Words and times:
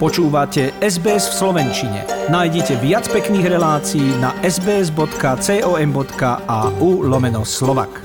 Počúvate 0.00 0.72
SBS 0.80 1.28
v 1.28 1.34
Slovenčine. 1.44 2.08
Nájdite 2.32 2.80
viac 2.80 3.04
pekných 3.12 3.52
relácií 3.52 4.16
na 4.16 4.32
sbs.com.au 4.40 5.04
lomeno 7.04 7.44
slovak. 7.44 8.00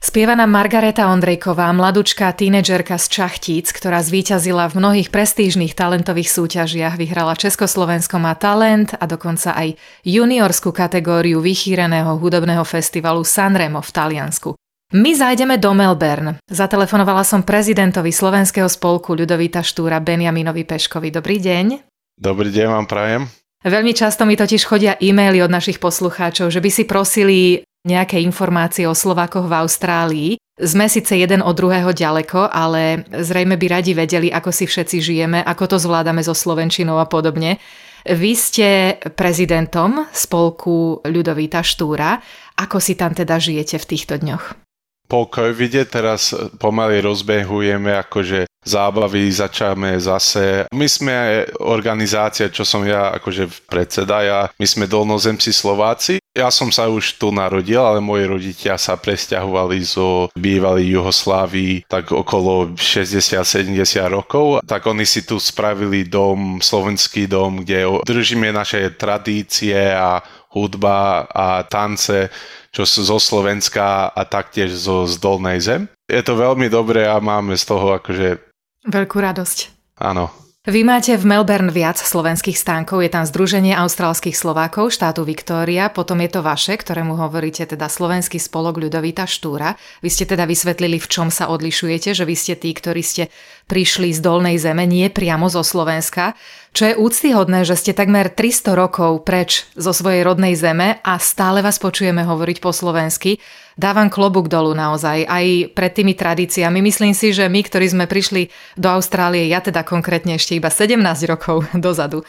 Spieva 0.00 0.32
nám 0.32 0.48
Margareta 0.48 1.12
Ondrejková, 1.12 1.68
mladúčka 1.76 2.32
tínedžerka 2.32 2.96
z 2.96 3.06
Čachtíc, 3.12 3.76
ktorá 3.76 4.00
zvíťazila 4.00 4.72
v 4.72 4.80
mnohých 4.80 5.12
prestížnych 5.12 5.76
talentových 5.76 6.32
súťažiach, 6.32 6.96
vyhrala 6.96 7.36
Československo 7.36 8.16
má 8.16 8.32
talent 8.32 8.96
a 8.96 9.04
dokonca 9.04 9.52
aj 9.52 9.76
juniorskú 10.08 10.72
kategóriu 10.72 11.44
vychýreného 11.44 12.16
hudobného 12.16 12.64
festivalu 12.64 13.28
Sanremo 13.28 13.84
v 13.84 13.90
Taliansku. 13.92 14.56
My 14.96 15.12
zajdeme 15.12 15.60
do 15.60 15.76
Melbourne. 15.76 16.40
Zatelefonovala 16.48 17.20
som 17.20 17.44
prezidentovi 17.44 18.08
Slovenského 18.08 18.72
spolku 18.72 19.12
Ľudovita 19.12 19.60
Štúra 19.60 20.00
Benjaminovi 20.00 20.64
Peškovi. 20.64 21.12
Dobrý 21.12 21.36
deň. 21.44 21.84
Dobrý 22.16 22.48
deň 22.48 22.66
vám 22.72 22.86
prajem. 22.88 23.28
Veľmi 23.68 23.92
často 23.92 24.24
mi 24.24 24.32
totiž 24.32 24.64
chodia 24.64 24.96
e-maily 24.96 25.44
od 25.44 25.52
našich 25.52 25.76
poslucháčov, 25.76 26.48
že 26.48 26.64
by 26.64 26.70
si 26.72 26.88
prosili 26.88 27.60
nejaké 27.84 28.16
informácie 28.24 28.88
o 28.88 28.96
Slovákoch 28.96 29.44
v 29.44 29.56
Austrálii. 29.60 30.30
Sme 30.56 30.88
síce 30.88 31.20
jeden 31.20 31.44
od 31.44 31.52
druhého 31.52 31.92
ďaleko, 31.92 32.48
ale 32.48 33.04
zrejme 33.12 33.60
by 33.60 33.66
radi 33.68 33.92
vedeli, 33.92 34.32
ako 34.32 34.56
si 34.56 34.64
všetci 34.64 35.04
žijeme, 35.04 35.44
ako 35.44 35.68
to 35.68 35.76
zvládame 35.76 36.24
so 36.24 36.32
Slovenčinou 36.32 36.96
a 36.96 37.04
podobne. 37.04 37.60
Vy 38.08 38.32
ste 38.32 38.96
prezidentom 39.12 40.08
spolku 40.16 41.04
Ľudovíta 41.04 41.60
Štúra. 41.60 42.24
Ako 42.56 42.80
si 42.80 42.96
tam 42.96 43.12
teda 43.12 43.36
žijete 43.36 43.76
v 43.76 43.84
týchto 43.84 44.16
dňoch? 44.16 44.67
Po 45.08 45.24
covide 45.26 45.88
teraz 45.88 46.36
pomaly 46.60 47.00
rozbehujeme 47.00 47.96
akože 48.04 48.44
zábavy, 48.68 49.32
začáme 49.32 49.96
zase. 49.96 50.68
My 50.76 50.84
sme 50.84 51.48
organizácia, 51.64 52.52
čo 52.52 52.68
som 52.68 52.84
ja 52.84 53.16
akože 53.16 53.48
predseda, 53.64 54.20
ja, 54.20 54.40
my 54.60 54.66
sme 54.68 54.84
dolnozemci 54.84 55.48
Slováci. 55.56 56.20
Ja 56.36 56.52
som 56.52 56.68
sa 56.68 56.86
už 56.86 57.16
tu 57.16 57.32
narodil, 57.32 57.80
ale 57.80 58.04
moji 58.04 58.28
rodičia 58.28 58.76
sa 58.76 58.94
presťahovali 58.94 59.80
zo 59.82 60.28
bývalej 60.36 61.00
Juhoslávii 61.00 61.88
tak 61.88 62.12
okolo 62.14 62.76
60-70 62.78 63.74
rokov. 64.12 64.62
Tak 64.62 64.86
oni 64.86 65.08
si 65.08 65.24
tu 65.24 65.40
spravili 65.40 66.06
dom, 66.06 66.60
slovenský 66.62 67.26
dom, 67.26 67.64
kde 67.64 68.04
držíme 68.06 68.52
naše 68.54 68.94
tradície 68.94 69.74
a 69.96 70.22
hudba 70.52 71.28
a 71.28 71.62
tance 71.68 72.32
čo 72.78 72.84
sú 72.84 73.02
zo 73.02 73.18
Slovenska 73.18 74.12
a 74.12 74.22
taktiež 74.28 74.70
zo 74.76 75.08
z 75.08 75.18
Dolnej 75.18 75.58
zem. 75.58 75.82
Je 76.06 76.20
to 76.22 76.38
veľmi 76.38 76.70
dobré 76.70 77.08
a 77.08 77.18
máme 77.18 77.56
z 77.56 77.64
toho 77.64 77.96
akože... 77.96 78.38
Veľkú 78.86 79.18
radosť. 79.18 79.58
Áno. 79.98 80.30
Vy 80.68 80.84
máte 80.84 81.16
v 81.16 81.24
Melbourne 81.24 81.72
viac 81.72 81.96
slovenských 81.96 82.52
stánkov, 82.52 83.00
je 83.00 83.08
tam 83.08 83.24
Združenie 83.24 83.72
austrálskych 83.72 84.36
Slovákov 84.36 84.92
štátu 84.92 85.24
Viktória, 85.24 85.88
potom 85.88 86.20
je 86.20 86.28
to 86.28 86.44
vaše, 86.44 86.76
ktorému 86.76 87.16
hovoríte 87.16 87.64
teda 87.64 87.88
Slovenský 87.88 88.36
spolok 88.36 88.76
Ľudovita 88.76 89.24
Štúra. 89.24 89.80
Vy 90.04 90.12
ste 90.12 90.28
teda 90.28 90.44
vysvetlili, 90.44 91.00
v 91.00 91.08
čom 91.08 91.32
sa 91.32 91.48
odlišujete, 91.48 92.12
že 92.12 92.28
vy 92.28 92.36
ste 92.36 92.52
tí, 92.60 92.76
ktorí 92.76 93.00
ste 93.00 93.32
prišli 93.64 94.12
z 94.12 94.20
dolnej 94.20 94.60
zeme, 94.60 94.84
nie 94.84 95.08
priamo 95.08 95.48
zo 95.48 95.64
Slovenska. 95.64 96.36
Čo 96.78 96.94
je 96.94 96.94
úctyhodné, 96.94 97.66
že 97.66 97.74
ste 97.74 97.90
takmer 97.90 98.30
300 98.30 98.78
rokov 98.78 99.26
preč 99.26 99.66
zo 99.74 99.90
svojej 99.90 100.22
rodnej 100.22 100.54
zeme 100.54 101.02
a 101.02 101.18
stále 101.18 101.58
vás 101.58 101.82
počujeme 101.82 102.22
hovoriť 102.22 102.62
po 102.62 102.70
slovensky. 102.70 103.42
Dávam 103.74 104.06
klobúk 104.06 104.46
dolu 104.46 104.78
naozaj 104.78 105.26
aj 105.26 105.74
pred 105.74 105.90
tými 105.90 106.14
tradíciami. 106.14 106.78
Myslím 106.78 107.18
si, 107.18 107.34
že 107.34 107.50
my, 107.50 107.66
ktorí 107.66 107.82
sme 107.82 108.06
prišli 108.06 108.54
do 108.78 108.94
Austrálie, 108.94 109.50
ja 109.50 109.58
teda 109.58 109.82
konkrétne 109.82 110.38
ešte 110.38 110.54
iba 110.54 110.70
17 110.70 111.02
rokov 111.26 111.66
dozadu, 111.74 112.22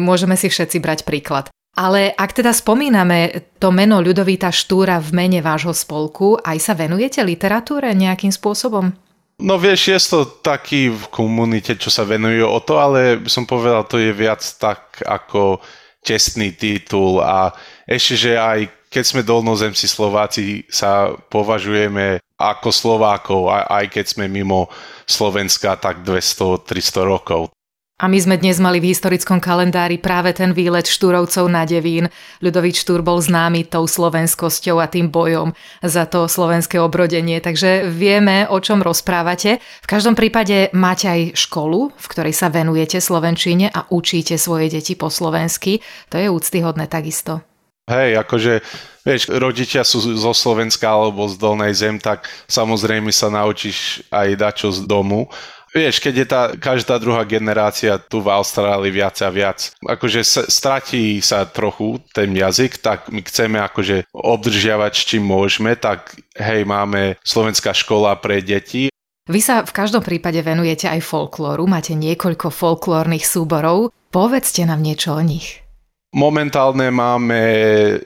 môžeme 0.00 0.32
si 0.40 0.48
všetci 0.48 0.80
brať 0.80 1.04
príklad. 1.04 1.52
Ale 1.76 2.16
ak 2.16 2.40
teda 2.40 2.56
spomíname 2.56 3.52
to 3.60 3.68
meno 3.68 4.00
Ľudovíta 4.00 4.48
Štúra 4.48 4.96
v 4.96 5.12
mene 5.12 5.44
vášho 5.44 5.76
spolku, 5.76 6.40
aj 6.40 6.56
sa 6.56 6.72
venujete 6.72 7.20
literatúre 7.20 7.92
nejakým 7.92 8.32
spôsobom? 8.32 9.09
No 9.40 9.56
vieš, 9.56 9.80
je 9.88 10.00
to 10.12 10.20
taký 10.44 10.92
v 10.92 11.04
komunite, 11.08 11.72
čo 11.80 11.88
sa 11.88 12.04
venujú 12.04 12.44
o 12.44 12.60
to, 12.60 12.76
ale 12.76 13.24
som 13.24 13.48
povedal, 13.48 13.88
to 13.88 13.96
je 13.96 14.12
viac 14.12 14.44
tak 14.60 15.00
ako 15.00 15.64
čestný 16.04 16.52
titul 16.56 17.20
a 17.20 17.52
ešte, 17.88 18.14
že 18.16 18.32
aj 18.36 18.68
keď 18.90 19.04
sme 19.06 19.22
dolnozemci 19.22 19.86
Slováci 19.86 20.66
sa 20.66 21.14
považujeme 21.30 22.18
ako 22.40 22.68
Slovákov, 22.72 23.52
aj 23.52 23.86
keď 23.92 24.04
sme 24.16 24.26
mimo 24.26 24.66
Slovenska 25.06 25.78
tak 25.78 26.02
200-300 26.02 27.04
rokov. 27.06 27.52
A 28.00 28.08
my 28.08 28.16
sme 28.16 28.40
dnes 28.40 28.56
mali 28.56 28.80
v 28.80 28.96
historickom 28.96 29.44
kalendári 29.44 30.00
práve 30.00 30.32
ten 30.32 30.56
výlet 30.56 30.88
Štúrovcov 30.88 31.44
na 31.52 31.68
Devín. 31.68 32.08
Ľudovít 32.40 32.80
Štúr 32.80 33.04
bol 33.04 33.20
známy 33.20 33.68
tou 33.68 33.84
slovenskosťou 33.84 34.80
a 34.80 34.88
tým 34.88 35.12
bojom 35.12 35.52
za 35.84 36.08
to 36.08 36.24
slovenské 36.24 36.80
obrodenie, 36.80 37.44
takže 37.44 37.92
vieme, 37.92 38.48
o 38.48 38.56
čom 38.56 38.80
rozprávate. 38.80 39.60
V 39.84 39.86
každom 39.86 40.16
prípade 40.16 40.72
máte 40.72 41.12
aj 41.12 41.36
školu, 41.36 41.92
v 41.92 42.06
ktorej 42.08 42.32
sa 42.32 42.48
venujete 42.48 43.04
slovenčine 43.04 43.68
a 43.68 43.84
učíte 43.92 44.40
svoje 44.40 44.72
deti 44.72 44.96
po 44.96 45.12
slovensky. 45.12 45.84
To 46.08 46.16
je 46.16 46.32
úctyhodné 46.32 46.88
takisto. 46.88 47.44
Hej, 47.84 48.16
akože, 48.22 48.64
vieš, 49.04 49.28
rodičia 49.28 49.84
sú 49.84 50.00
zo 50.00 50.32
Slovenska 50.32 50.88
alebo 50.88 51.26
z 51.28 51.36
Dolnej 51.36 51.74
zem, 51.76 52.00
tak 52.00 52.32
samozrejme 52.48 53.12
sa 53.12 53.28
naučíš 53.28 54.08
aj 54.08 54.40
dačo 54.40 54.72
z 54.72 54.88
domu 54.88 55.28
Vieš, 55.70 56.02
keď 56.02 56.14
je 56.18 56.26
tá 56.26 56.42
každá 56.58 56.98
druhá 56.98 57.22
generácia 57.22 57.94
tu 57.94 58.18
v 58.18 58.34
Austrálii 58.34 58.90
viac 58.90 59.14
a 59.22 59.30
viac, 59.30 59.70
akože 59.78 60.26
sa, 60.26 60.42
stratí 60.50 61.22
sa 61.22 61.46
trochu 61.46 62.02
ten 62.10 62.34
jazyk, 62.34 62.82
tak 62.82 63.06
my 63.06 63.22
chceme 63.22 63.62
akože 63.62 64.10
obdržiavať, 64.10 64.92
čím 64.98 65.30
môžeme, 65.30 65.78
tak 65.78 66.18
hej, 66.34 66.66
máme 66.66 67.22
slovenská 67.22 67.70
škola 67.70 68.18
pre 68.18 68.42
deti. 68.42 68.90
Vy 69.30 69.38
sa 69.38 69.62
v 69.62 69.70
každom 69.70 70.02
prípade 70.02 70.42
venujete 70.42 70.90
aj 70.90 71.06
folklóru, 71.06 71.70
máte 71.70 71.94
niekoľko 71.94 72.50
folklórnych 72.50 73.22
súborov. 73.22 73.94
Povedzte 74.10 74.66
nám 74.66 74.82
niečo 74.82 75.14
o 75.14 75.22
nich. 75.22 75.62
Momentálne 76.10 76.90
máme 76.90 77.42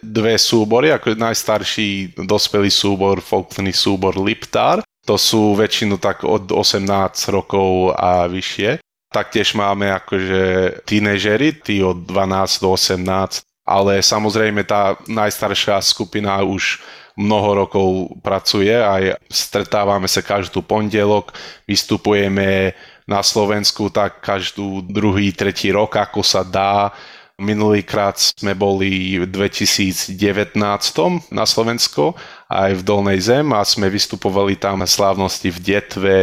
dve 0.04 0.36
súbory, 0.36 0.92
ako 0.92 1.16
najstarší 1.16 2.12
dospelý 2.28 2.68
súbor, 2.68 3.24
folklórny 3.24 3.72
súbor 3.72 4.20
Liptár 4.20 4.84
to 5.04 5.20
sú 5.20 5.52
väčšinu 5.56 6.00
tak 6.00 6.24
od 6.24 6.48
18 6.48 6.84
rokov 7.32 7.92
a 7.96 8.24
vyššie. 8.24 8.80
Taktiež 9.12 9.54
máme 9.54 9.94
akože 9.94 10.42
tínežery, 10.88 11.60
tí 11.62 11.84
od 11.84 12.02
12 12.08 12.64
do 12.64 12.74
18, 12.74 13.46
ale 13.64 14.02
samozrejme 14.02 14.66
tá 14.66 14.98
najstaršia 15.06 15.78
skupina 15.84 16.42
už 16.42 16.82
mnoho 17.14 17.64
rokov 17.64 18.10
pracuje 18.26 18.74
a 18.74 19.14
stretávame 19.30 20.10
sa 20.10 20.18
každú 20.18 20.66
pondelok, 20.66 21.30
vystupujeme 21.62 22.74
na 23.06 23.22
Slovensku 23.22 23.92
tak 23.92 24.18
každú 24.18 24.82
druhý, 24.82 25.30
tretí 25.30 25.70
rok, 25.70 25.94
ako 25.94 26.26
sa 26.26 26.42
dá 26.42 26.90
Minulýkrát 27.34 28.14
sme 28.14 28.54
boli 28.54 29.18
v 29.18 29.26
2019 29.26 30.54
na 31.34 31.42
Slovensko 31.42 32.14
aj 32.46 32.78
v 32.78 32.82
Dolnej 32.86 33.18
Zem 33.18 33.50
a 33.50 33.66
sme 33.66 33.90
vystupovali 33.90 34.54
tam 34.54 34.86
slávnosti 34.86 35.50
v 35.50 35.58
Detve, 35.58 36.16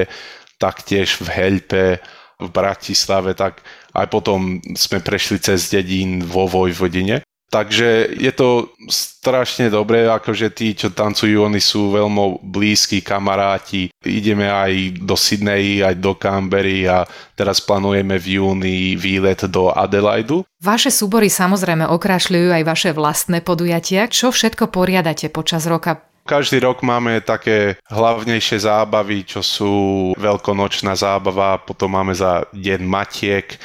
taktiež 0.55 1.19
v 1.19 1.27
Heľpe, 1.27 2.00
v 2.39 2.47
Bratislave, 2.47 3.35
tak 3.35 3.59
aj 3.91 4.07
potom 4.07 4.63
sme 4.71 5.03
prešli 5.03 5.44
cez 5.44 5.67
dedín 5.67 6.23
vo 6.23 6.47
Vojvodine. 6.47 7.27
Takže 7.51 8.16
je 8.16 8.31
to 8.31 8.72
strašne 8.88 9.67
dobré, 9.67 10.07
akože 10.07 10.56
tí, 10.56 10.71
čo 10.71 10.88
tancujú, 10.88 11.51
oni 11.51 11.59
sú 11.59 11.92
veľmi 11.92 12.39
blízki 12.39 13.03
kamaráti. 13.03 13.92
Ideme 14.07 14.48
aj 14.48 15.03
do 15.03 15.19
Sydney, 15.19 15.83
aj 15.83 16.00
do 16.00 16.15
Canberry 16.15 16.88
a 16.88 17.03
teraz 17.36 17.59
plánujeme 17.59 18.15
v 18.15 18.39
júni 18.39 18.95
výlet 18.95 19.51
do 19.51 19.68
Adelaidu. 19.68 20.48
Vaše 20.63 20.95
súbory 20.95 21.27
samozrejme 21.27 21.92
okrášľujú 21.92 22.56
aj 22.56 22.63
vaše 22.63 22.89
vlastné 22.95 23.44
podujatia. 23.44 24.07
Čo 24.07 24.31
všetko 24.31 24.71
poriadate 24.71 25.27
počas 25.27 25.68
roka? 25.68 26.07
Každý 26.24 26.63
rok 26.63 26.86
máme 26.88 27.19
také 27.19 27.75
hlavnejšie 27.92 28.63
zábavy, 28.63 29.27
čo 29.27 29.44
sú 29.44 29.74
veľkonočná 30.15 30.95
zábava, 30.95 31.59
potom 31.59 32.00
máme 32.00 32.15
za 32.15 32.48
Deň 32.56 32.81
Matiek, 32.86 33.59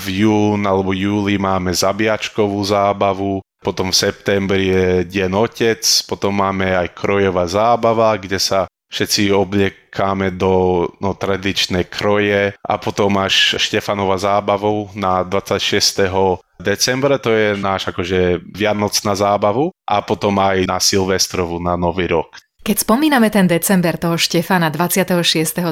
v 0.00 0.24
jún 0.24 0.64
alebo 0.64 0.96
júli 0.96 1.36
máme 1.36 1.74
zabíjačkovú 1.74 2.60
zábavu, 2.64 3.42
potom 3.62 3.94
v 3.94 4.00
septembri 4.00 4.64
je 4.68 4.86
Deň 5.06 5.32
Otec, 5.38 5.82
potom 6.10 6.34
máme 6.34 6.74
aj 6.74 6.98
krojová 6.98 7.46
zábava, 7.46 8.18
kde 8.18 8.42
sa 8.42 8.66
všetci 8.92 9.32
obliekáme 9.32 10.36
do 10.36 10.84
no, 11.00 11.16
tradičnej 11.16 11.88
kroje 11.88 12.52
a 12.60 12.74
potom 12.76 13.16
až 13.16 13.56
Štefanova 13.56 14.20
zábavou 14.20 14.92
na 14.92 15.24
26. 15.24 16.12
decembra, 16.60 17.16
to 17.16 17.32
je 17.32 17.56
náš 17.56 17.88
akože 17.88 18.44
vianocná 18.52 19.16
zábavu 19.16 19.72
a 19.88 20.04
potom 20.04 20.36
aj 20.36 20.68
na 20.68 20.76
Silvestrovu 20.76 21.56
na 21.56 21.78
Nový 21.80 22.12
rok. 22.12 22.36
Keď 22.62 22.86
spomíname 22.86 23.26
ten 23.26 23.50
december 23.50 23.98
toho 23.98 24.14
Štefana 24.14 24.70
26. 24.70 25.18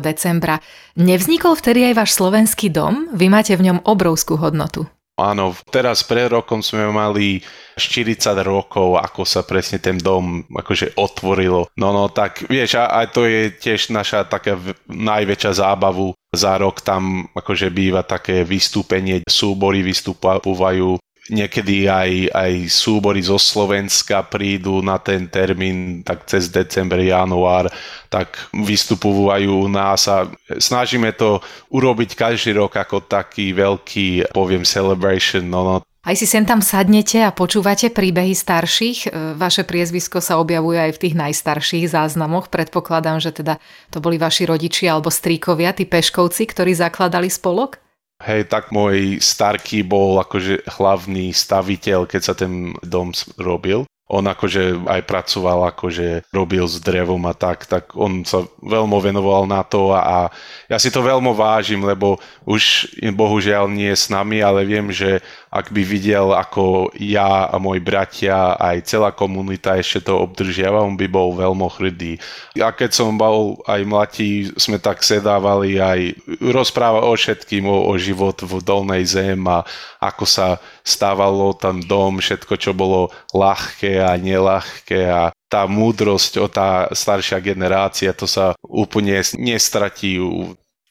decembra, 0.02 0.58
nevznikol 0.98 1.54
vtedy 1.54 1.86
aj 1.86 1.94
váš 1.94 2.18
slovenský 2.18 2.66
dom? 2.66 3.06
Vy 3.14 3.30
máte 3.30 3.54
v 3.54 3.70
ňom 3.70 3.86
obrovskú 3.86 4.34
hodnotu. 4.34 4.90
Áno, 5.14 5.54
teraz 5.70 6.02
pred 6.02 6.26
rokom 6.26 6.66
sme 6.66 6.90
mali 6.90 7.46
40 7.78 8.18
rokov, 8.42 8.98
ako 8.98 9.22
sa 9.22 9.46
presne 9.46 9.78
ten 9.78 10.02
dom 10.02 10.42
akože 10.50 10.98
otvorilo. 10.98 11.70
No 11.78 11.94
no, 11.94 12.10
tak 12.10 12.42
vieš, 12.50 12.82
aj 12.82 13.14
to 13.14 13.22
je 13.22 13.54
tiež 13.54 13.94
naša 13.94 14.26
taká 14.26 14.58
najväčšia 14.90 15.62
zábavu. 15.62 16.10
Za 16.34 16.58
rok 16.58 16.82
tam 16.82 17.30
akože 17.38 17.70
býva 17.70 18.02
také 18.02 18.42
vystúpenie, 18.42 19.22
súbory 19.30 19.86
vystúpajú 19.86 20.98
niekedy 21.30 21.86
aj, 21.86 22.34
aj 22.34 22.52
súbory 22.66 23.22
zo 23.22 23.38
Slovenska 23.38 24.26
prídu 24.26 24.82
na 24.82 24.98
ten 24.98 25.30
termín 25.30 26.02
tak 26.02 26.26
cez 26.26 26.50
december, 26.50 26.98
január, 26.98 27.70
tak 28.10 28.34
vystupujú 28.50 29.70
nás 29.70 30.10
a 30.10 30.26
snažíme 30.58 31.14
to 31.14 31.38
urobiť 31.70 32.18
každý 32.18 32.58
rok 32.58 32.76
ako 32.76 33.06
taký 33.06 33.54
veľký, 33.54 34.34
poviem, 34.34 34.66
celebration. 34.66 35.46
No, 35.46 35.62
no. 35.62 35.76
Aj 36.00 36.16
si 36.16 36.24
sem 36.24 36.48
tam 36.48 36.64
sadnete 36.64 37.20
a 37.20 37.28
počúvate 37.28 37.92
príbehy 37.92 38.32
starších. 38.32 38.98
E, 39.04 39.36
vaše 39.36 39.68
priezvisko 39.68 40.24
sa 40.24 40.40
objavuje 40.40 40.80
aj 40.80 40.96
v 40.96 41.02
tých 41.06 41.14
najstarších 41.14 41.92
záznamoch. 41.92 42.48
Predpokladám, 42.48 43.20
že 43.20 43.36
teda 43.36 43.60
to 43.92 44.00
boli 44.00 44.16
vaši 44.16 44.48
rodičia 44.48 44.96
alebo 44.96 45.12
stríkovia, 45.12 45.76
tí 45.76 45.84
peškovci, 45.84 46.48
ktorí 46.48 46.72
zakladali 46.72 47.28
spolok? 47.28 47.89
Hej, 48.20 48.52
tak 48.52 48.68
môj 48.68 49.16
starky 49.24 49.80
bol 49.80 50.20
akože 50.20 50.68
hlavný 50.76 51.32
staviteľ, 51.32 52.04
keď 52.04 52.20
sa 52.20 52.34
ten 52.36 52.76
dom 52.84 53.16
robil 53.40 53.88
on 54.10 54.26
akože 54.26 54.90
aj 54.90 55.06
pracoval, 55.06 55.70
akože 55.70 56.26
robil 56.34 56.66
s 56.66 56.82
drevom 56.82 57.22
a 57.30 57.34
tak, 57.34 57.70
tak 57.70 57.94
on 57.94 58.26
sa 58.26 58.42
veľmi 58.58 58.98
venoval 58.98 59.46
na 59.46 59.62
to 59.62 59.94
a, 59.94 60.00
a 60.02 60.18
ja 60.66 60.82
si 60.82 60.90
to 60.90 60.98
veľmi 60.98 61.30
vážim, 61.30 61.78
lebo 61.86 62.18
už 62.42 62.90
bohužiaľ 63.14 63.70
nie 63.70 63.94
je 63.94 63.98
s 64.02 64.06
nami, 64.10 64.42
ale 64.42 64.66
viem, 64.66 64.90
že 64.90 65.22
ak 65.50 65.70
by 65.70 65.82
videl, 65.82 66.30
ako 66.34 66.94
ja 66.98 67.46
a 67.50 67.58
moji 67.58 67.82
bratia, 67.82 68.54
aj 68.54 68.86
celá 68.86 69.10
komunita 69.10 69.74
ešte 69.78 70.10
to 70.10 70.18
obdržiava, 70.22 70.82
on 70.82 70.94
by 70.94 71.10
bol 71.10 71.34
veľmi 71.34 71.66
hrdý. 71.70 72.18
A 72.58 72.70
keď 72.70 72.90
som 72.94 73.14
bol 73.14 73.58
aj 73.66 73.82
mladý, 73.82 74.50
sme 74.54 74.78
tak 74.78 75.02
sedávali 75.02 75.78
aj 75.78 76.18
rozprávať 76.38 77.02
o 77.02 77.12
všetkým, 77.14 77.64
o, 77.66 77.90
o 77.90 77.94
život 77.98 78.38
v 78.42 78.62
dolnej 78.62 79.02
zem 79.06 79.42
a 79.50 79.66
ako 79.98 80.24
sa 80.24 80.56
stávalo 80.86 81.52
tam 81.52 81.82
dom, 81.84 82.22
všetko, 82.22 82.54
čo 82.56 82.72
bolo 82.72 83.12
ľahké 83.36 83.99
a 84.00 84.16
nelahké 84.16 85.06
a 85.06 85.30
tá 85.50 85.66
múdrosť 85.66 86.32
o 86.40 86.46
tá 86.46 86.88
staršia 86.90 87.38
generácia, 87.42 88.14
to 88.14 88.24
sa 88.24 88.54
úplne 88.64 89.20
nestratí. 89.36 90.18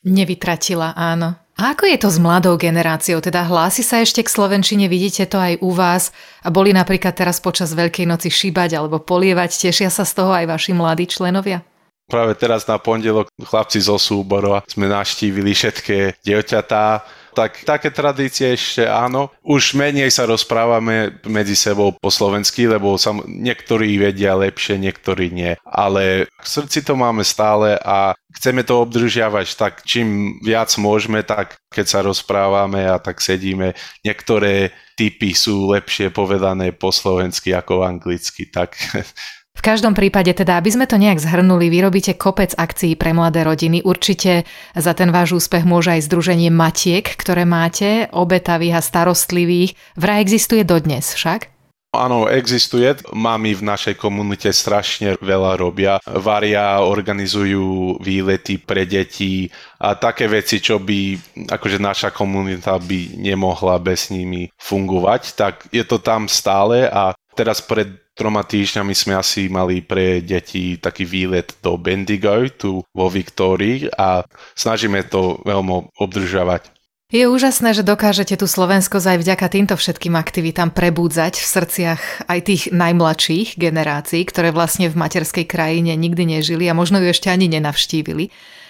Nevytratila, 0.03 0.95
áno. 0.95 1.35
A 1.59 1.75
ako 1.75 1.91
je 1.91 1.99
to 1.99 2.07
s 2.07 2.23
mladou 2.23 2.55
generáciou? 2.55 3.19
Teda 3.19 3.43
hlási 3.43 3.83
sa 3.83 3.99
ešte 3.99 4.23
k 4.23 4.31
Slovenčine, 4.31 4.87
vidíte 4.87 5.27
to 5.27 5.35
aj 5.35 5.59
u 5.59 5.75
vás 5.75 6.15
a 6.39 6.47
boli 6.47 6.71
napríklad 6.71 7.11
teraz 7.11 7.43
počas 7.43 7.75
Veľkej 7.75 8.07
noci 8.07 8.31
šíbať 8.31 8.79
alebo 8.79 9.03
polievať, 9.03 9.67
tešia 9.67 9.91
sa 9.91 10.07
z 10.07 10.15
toho 10.15 10.31
aj 10.31 10.47
vaši 10.47 10.71
mladí 10.71 11.03
členovia? 11.11 11.59
Práve 12.07 12.39
teraz 12.39 12.63
na 12.63 12.79
pondelok 12.79 13.27
chlapci 13.37 13.83
zo 13.83 13.99
súboru 13.99 14.63
sme 14.71 14.87
naštívili 14.87 15.51
všetké 15.51 16.23
dievčatá, 16.23 17.03
tak 17.39 17.63
také 17.63 17.87
tradície 17.87 18.51
ešte 18.51 18.83
áno. 18.83 19.31
Už 19.39 19.71
menej 19.71 20.11
sa 20.11 20.27
rozprávame 20.27 21.23
medzi 21.23 21.55
sebou 21.55 21.95
po 21.95 22.11
slovensky, 22.11 22.67
lebo 22.67 22.99
sam, 22.99 23.23
niektorí 23.23 23.95
vedia 23.95 24.35
lepšie, 24.35 24.75
niektorí 24.75 25.31
nie. 25.31 25.55
Ale 25.63 26.27
v 26.27 26.47
srdci 26.47 26.83
to 26.83 26.99
máme 26.99 27.23
stále 27.23 27.79
a 27.79 28.11
chceme 28.35 28.67
to 28.67 28.83
obdržiavať, 28.83 29.55
tak 29.55 29.87
čím 29.87 30.35
viac 30.43 30.67
môžeme, 30.75 31.23
tak 31.23 31.55
keď 31.71 31.85
sa 31.87 31.99
rozprávame 32.03 32.83
a 32.83 32.99
tak 32.99 33.23
sedíme, 33.23 33.71
niektoré 34.03 34.75
typy 34.99 35.31
sú 35.31 35.71
lepšie 35.71 36.11
povedané 36.11 36.75
po 36.75 36.91
slovensky 36.91 37.55
ako 37.55 37.87
anglicky, 37.87 38.51
tak 38.51 38.75
V 39.59 39.67
každom 39.67 39.91
prípade 39.91 40.31
teda, 40.31 40.55
aby 40.55 40.71
sme 40.71 40.87
to 40.87 40.95
nejak 40.95 41.19
zhrnuli, 41.19 41.67
vyrobíte 41.67 42.15
kopec 42.15 42.55
akcií 42.55 42.95
pre 42.95 43.11
mladé 43.11 43.43
rodiny. 43.43 43.83
Určite 43.83 44.47
za 44.71 44.95
ten 44.95 45.11
váš 45.11 45.35
úspech 45.35 45.67
môže 45.67 45.99
aj 45.99 46.07
Združenie 46.07 46.47
Matiek, 46.47 47.03
ktoré 47.03 47.43
máte, 47.43 48.07
obetavých 48.15 48.79
a 48.79 48.81
starostlivých. 48.81 49.75
Vraj 49.99 50.23
existuje 50.23 50.63
dodnes 50.63 51.11
však? 51.11 51.51
Áno, 51.91 52.31
existuje. 52.31 52.87
Mami 53.11 53.51
v 53.59 53.67
našej 53.67 53.99
komunite 53.99 54.47
strašne 54.55 55.19
veľa 55.19 55.59
robia. 55.59 55.99
Varia, 56.07 56.79
organizujú 56.79 57.99
výlety 57.99 58.63
pre 58.63 58.87
deti 58.87 59.51
a 59.83 59.91
také 59.99 60.31
veci, 60.31 60.63
čo 60.63 60.79
by 60.79 61.19
akože 61.51 61.83
naša 61.83 62.15
komunita 62.15 62.79
by 62.79 63.19
nemohla 63.19 63.75
bez 63.83 64.07
nimi 64.07 64.47
fungovať, 64.55 65.21
tak 65.35 65.67
je 65.67 65.83
to 65.83 65.99
tam 65.99 66.31
stále 66.31 66.87
a 66.87 67.11
teraz 67.35 67.59
pred 67.59 68.08
troma 68.19 68.43
týždňami 68.43 68.91
sme 68.91 69.15
asi 69.15 69.47
mali 69.47 69.79
pre 69.79 70.19
deti 70.19 70.75
taký 70.75 71.07
výlet 71.07 71.55
do 71.63 71.79
Bendigo 71.79 72.43
tu 72.51 72.83
vo 72.91 73.07
Viktórii 73.07 73.87
a 73.95 74.27
snažíme 74.59 75.07
to 75.07 75.39
veľmi 75.47 75.95
obdržavať. 75.95 76.75
Je 77.09 77.25
úžasné, 77.25 77.73
že 77.73 77.81
dokážete 77.81 78.37
tu 78.37 78.45
Slovensko 78.45 79.01
aj 79.01 79.17
vďaka 79.17 79.49
týmto 79.49 79.73
všetkým 79.73 80.13
aktivitám 80.13 80.69
prebúdzať 80.69 81.41
v 81.41 81.47
srdciach 81.47 82.01
aj 82.29 82.39
tých 82.45 82.63
najmladších 82.69 83.57
generácií, 83.57 84.21
ktoré 84.29 84.53
vlastne 84.53 84.93
v 84.93 84.99
materskej 84.99 85.49
krajine 85.49 85.97
nikdy 85.97 86.37
nežili 86.37 86.69
a 86.69 86.77
možno 86.77 87.01
ju 87.01 87.09
ešte 87.09 87.33
ani 87.33 87.49
nenavštívili 87.49 88.29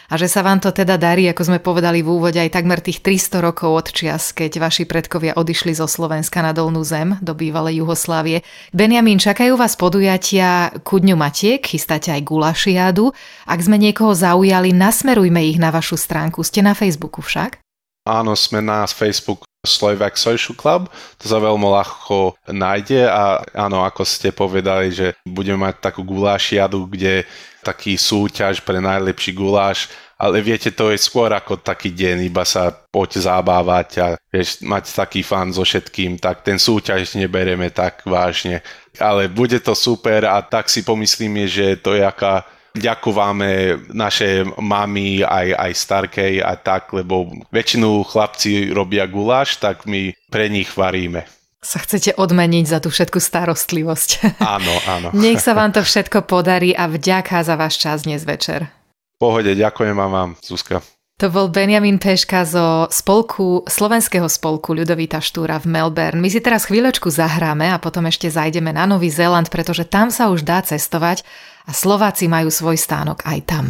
a 0.09 0.17
že 0.17 0.25
sa 0.25 0.41
vám 0.41 0.57
to 0.57 0.73
teda 0.73 0.97
darí, 0.97 1.29
ako 1.29 1.53
sme 1.53 1.59
povedali 1.61 2.01
v 2.01 2.09
úvode, 2.09 2.41
aj 2.41 2.53
takmer 2.53 2.81
tých 2.81 3.05
300 3.05 3.45
rokov 3.45 3.69
od 3.69 3.87
čias, 3.93 4.33
keď 4.33 4.57
vaši 4.57 4.89
predkovia 4.89 5.37
odišli 5.37 5.77
zo 5.77 5.85
Slovenska 5.85 6.41
na 6.41 6.49
dolnú 6.53 6.81
zem 6.81 7.17
do 7.21 7.37
bývalej 7.37 7.85
Juhoslávie. 7.85 8.41
Benjamín, 8.73 9.21
čakajú 9.21 9.57
vás 9.57 9.77
podujatia 9.77 10.73
ku 10.85 11.01
dňu 11.01 11.17
Matiek, 11.17 11.61
chystáte 11.61 12.13
aj 12.13 12.25
gulašiádu. 12.25 13.09
Ak 13.49 13.59
sme 13.61 13.81
niekoho 13.81 14.13
zaujali, 14.13 14.73
nasmerujme 14.73 15.41
ich 15.45 15.57
na 15.57 15.73
vašu 15.73 15.97
stránku. 15.97 16.45
Ste 16.45 16.65
na 16.65 16.77
Facebooku 16.77 17.25
však? 17.25 17.61
Áno, 18.05 18.33
sme 18.33 18.65
na 18.65 18.89
Facebook 18.89 19.48
Slovak 19.67 20.15
Social 20.15 20.55
Club, 20.55 20.87
to 21.19 21.27
sa 21.27 21.35
veľmi 21.35 21.67
ľahko 21.67 22.31
nájde 22.47 23.03
a 23.11 23.43
áno, 23.51 23.83
ako 23.83 24.07
ste 24.07 24.31
povedali, 24.31 24.87
že 24.87 25.19
budeme 25.27 25.67
mať 25.67 25.83
takú 25.83 26.07
gulášiadu, 26.07 26.87
kde 26.87 27.27
taký 27.59 27.99
súťaž 27.99 28.63
pre 28.63 28.79
najlepší 28.79 29.35
guláš, 29.35 29.91
ale 30.15 30.39
viete, 30.39 30.71
to 30.71 30.91
je 30.91 30.99
skôr 30.99 31.31
ako 31.31 31.59
taký 31.59 31.91
deň, 31.91 32.27
iba 32.27 32.47
sa 32.47 32.71
poď 32.71 33.19
zabávať 33.19 33.89
a 33.99 34.07
vieš, 34.31 34.63
mať 34.63 34.95
taký 34.95 35.27
fan 35.27 35.51
so 35.51 35.67
všetkým, 35.67 36.15
tak 36.19 36.43
ten 36.43 36.55
súťaž 36.55 37.19
neberieme 37.19 37.67
tak 37.67 38.07
vážne. 38.07 38.63
Ale 38.95 39.27
bude 39.27 39.59
to 39.59 39.75
super 39.75 40.23
a 40.23 40.39
tak 40.39 40.71
si 40.71 40.87
pomyslíme, 40.87 41.47
že 41.47 41.79
to 41.79 41.99
je 41.99 42.03
aká 42.03 42.47
ďakováme 42.75 43.49
naše 43.93 44.45
mamy 44.57 45.25
aj, 45.25 45.47
aj 45.55 45.71
starkej 45.73 46.33
a 46.43 46.53
tak, 46.57 46.93
lebo 46.93 47.29
väčšinu 47.49 48.05
chlapci 48.05 48.73
robia 48.73 49.09
guláš, 49.09 49.57
tak 49.57 49.85
my 49.89 50.13
pre 50.29 50.49
nich 50.49 50.69
varíme 50.73 51.25
sa 51.59 51.75
chcete 51.83 52.15
odmeniť 52.15 52.65
za 52.71 52.79
tú 52.79 52.87
všetku 52.87 53.19
starostlivosť. 53.19 54.09
Áno, 54.39 54.71
áno. 54.87 55.07
Nech 55.11 55.43
sa 55.43 55.51
vám 55.51 55.75
to 55.75 55.83
všetko 55.83 56.23
podarí 56.23 56.71
a 56.71 56.87
vďaka 56.87 57.43
za 57.43 57.59
váš 57.59 57.83
čas 57.83 58.07
dnes 58.07 58.23
večer. 58.23 58.71
Pohode, 59.19 59.51
ďakujem 59.51 59.91
vám, 59.91 60.11
vám 60.11 60.29
Zuzka. 60.39 60.79
To 61.19 61.27
bol 61.27 61.51
Benjamin 61.51 61.99
Peška 61.99 62.47
zo 62.47 62.87
spolku, 62.87 63.67
slovenského 63.67 64.31
spolku 64.31 64.71
Ľudovita 64.71 65.19
Štúra 65.19 65.59
v 65.59 65.67
Melbourne. 65.67 66.23
My 66.23 66.31
si 66.31 66.39
teraz 66.39 66.63
chvíľočku 66.71 67.11
zahráme 67.11 67.75
a 67.75 67.75
potom 67.75 68.07
ešte 68.07 68.31
zajdeme 68.31 68.71
na 68.71 68.87
Nový 68.87 69.11
Zéland, 69.11 69.51
pretože 69.51 69.83
tam 69.83 70.15
sa 70.15 70.31
už 70.31 70.47
dá 70.47 70.63
cestovať 70.63 71.27
a 71.69 71.71
Slováci 71.71 72.25
majú 72.25 72.49
svoj 72.49 72.81
stánok 72.81 73.21
aj 73.29 73.39
tam. 73.45 73.65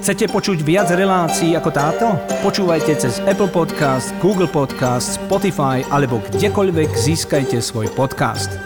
Chcete 0.00 0.30
počuť 0.30 0.62
viac 0.62 0.88
relácií 0.94 1.52
ako 1.58 1.70
táto? 1.74 2.06
Počúvajte 2.40 2.94
cez 2.94 3.18
Apple 3.26 3.50
Podcast, 3.50 4.14
Google 4.22 4.48
Podcast, 4.48 5.18
Spotify 5.20 5.82
alebo 5.90 6.22
kdekoľvek 6.30 6.94
získajte 6.94 7.58
svoj 7.58 7.90
podcast. 7.92 8.65